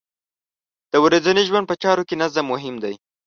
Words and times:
د 0.91 0.93
ورځنۍ 1.05 1.43
ژوند 1.49 1.65
په 1.69 1.75
چارو 1.83 2.03
کې 2.07 2.15
نظم 2.21 2.45
مهم 2.53 2.75
دی. 2.83 2.93